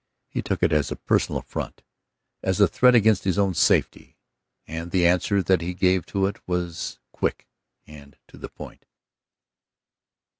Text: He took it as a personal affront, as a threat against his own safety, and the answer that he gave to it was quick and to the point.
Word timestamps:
He 0.27 0.41
took 0.41 0.63
it 0.63 0.71
as 0.73 0.89
a 0.89 0.95
personal 0.95 1.41
affront, 1.41 1.83
as 2.41 2.59
a 2.59 2.67
threat 2.67 2.95
against 2.95 3.23
his 3.23 3.37
own 3.37 3.53
safety, 3.53 4.17
and 4.65 4.89
the 4.89 5.05
answer 5.05 5.43
that 5.43 5.61
he 5.61 5.75
gave 5.75 6.07
to 6.07 6.25
it 6.25 6.37
was 6.47 6.97
quick 7.11 7.47
and 7.85 8.17
to 8.27 8.39
the 8.39 8.49
point. 8.49 8.87